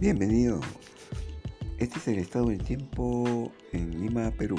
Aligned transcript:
Bienvenido. 0.00 0.62
Este 1.76 1.98
es 1.98 2.08
el 2.08 2.20
estado 2.20 2.46
del 2.46 2.62
tiempo 2.62 3.52
en 3.74 4.00
Lima, 4.00 4.30
Perú. 4.30 4.56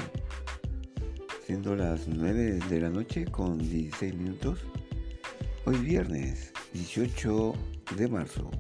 Siendo 1.48 1.76
las 1.76 2.08
9 2.08 2.60
de 2.70 2.80
la 2.80 2.92
noche 2.92 3.26
con 3.26 3.58
16 3.58 4.14
minutos. 4.14 4.60
Hoy 5.66 5.78
viernes 5.78 6.54
18 6.74 7.54
de 7.98 8.08
marzo. 8.08 8.52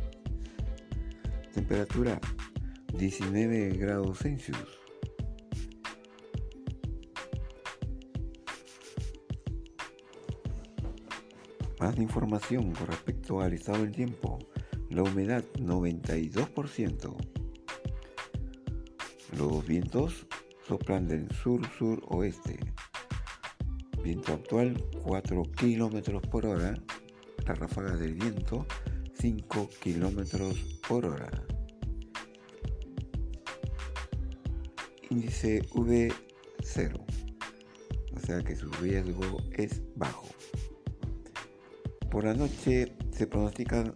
Temperatura 1.53 2.19
19 2.97 3.77
grados 3.77 4.17
Celsius. 4.17 4.57
Más 11.79 11.95
información 11.99 12.73
con 12.73 12.87
respecto 12.87 13.39
al 13.39 13.53
estado 13.53 13.83
del 13.83 13.91
tiempo 13.91 14.39
la 14.91 15.03
humedad 15.03 15.43
92%. 15.55 17.15
Los 19.37 19.65
vientos 19.65 20.27
soplan 20.67 21.07
del 21.07 21.31
sur-sur-oeste. 21.31 22.59
Viento 24.03 24.33
actual 24.33 24.83
4 25.03 25.43
km 25.55 26.21
por 26.29 26.45
hora. 26.45 26.75
La 27.47 27.55
ráfaga 27.55 27.95
del 27.95 28.15
viento 28.15 28.65
5 29.13 29.69
km 29.81 30.55
por 30.87 31.05
hora. 31.05 31.31
Índice 35.09 35.61
V0. 35.69 37.05
O 38.13 38.19
sea 38.19 38.41
que 38.41 38.55
su 38.57 38.69
riesgo 38.73 39.37
es 39.53 39.81
bajo. 39.95 40.27
Por 42.09 42.25
la 42.25 42.33
noche 42.33 42.93
se 43.11 43.25
pronostican 43.25 43.95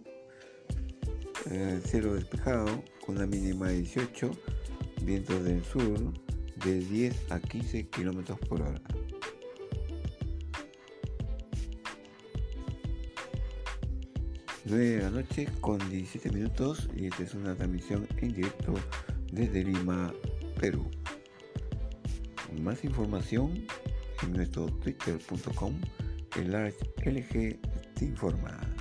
eh, 1.50 1.80
cielo 1.84 2.14
despejado 2.14 2.66
con 3.04 3.16
una 3.16 3.26
mínima 3.26 3.68
de 3.68 3.80
18, 3.80 4.30
vientos 5.02 5.44
del 5.44 5.64
sur 5.64 6.12
de 6.64 6.80
10 6.80 7.32
a 7.32 7.40
15 7.40 7.88
km 7.88 8.36
por 8.48 8.62
hora. 8.62 8.80
de 14.66 15.00
la 15.00 15.10
noche 15.10 15.46
con 15.60 15.78
17 15.78 16.30
minutos 16.30 16.88
y 16.96 17.06
esta 17.06 17.22
es 17.22 17.34
una 17.34 17.54
transmisión 17.54 18.06
en 18.16 18.32
directo 18.32 18.74
desde 19.30 19.62
Lima, 19.62 20.12
Perú. 20.58 20.90
Más 22.60 22.82
información 22.82 23.64
en 24.22 24.32
nuestro 24.32 24.66
twitter.com, 24.66 25.72
el 26.36 26.50
LG 26.50 27.60
te 27.94 28.04
informa. 28.04 28.75